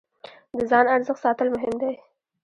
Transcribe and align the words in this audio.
د 0.55 0.57
ځان 0.69 0.85
ارزښت 0.95 1.21
ساتل 1.25 1.47
مهم 1.55 1.73
دی. 1.81 1.93